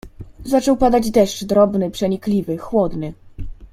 "Zaczął 0.45 0.77
padać 0.77 1.11
deszcz 1.11 1.43
drobny, 1.43 1.91
przenikliwy, 1.91 2.57
chłodny." 2.57 3.13